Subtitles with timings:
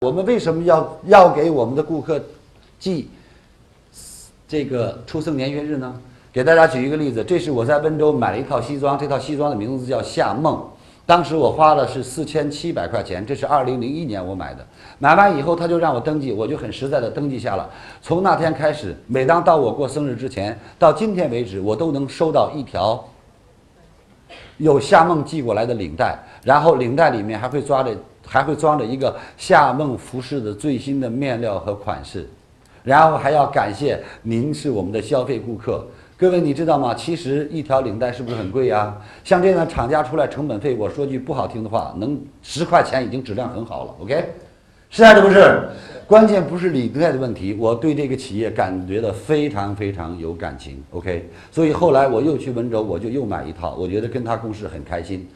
[0.00, 2.20] 我们为什么要要给我们的顾客
[2.78, 3.08] 寄
[4.46, 5.98] 这个出生年月日呢？
[6.30, 10.62] 给大家举一个例子，这是我在温州买了一套西装，这套西装的名字叫夏梦，
[11.06, 14.66] 当时我花了是四千七百块钱，这是二零零一年我买的。
[14.98, 17.70] 买完以后他就让我登记，我就很实在的登记下了。
[18.02, 23.02] 从那天开始，每当到我过生日之前，到今天为止，我都能收到一条
[24.58, 27.96] 有夏梦寄过来的领带，然后领带里面还会抓着
[28.26, 32.28] 还会装着一个夏梦服饰的最新的面料和款式，
[32.82, 35.86] 然后还要感谢您是我们的消费顾客。
[36.18, 36.94] 各位，你知道吗？
[36.94, 38.96] 其实一条领带是不是很贵呀？
[39.22, 43.94] 像这样的厂家出来成本费，我说句不好听的话，能十块钱已经质量很好了。
[44.00, 44.32] OK，
[44.88, 45.68] 是还是不是？
[46.06, 50.80] 关键不是领带的问题，我对这个企业感觉的非常非常有感情。
[50.92, 55.26] OK，所以后来我又去温州，我就又买一套，我觉得跟他共事很开心。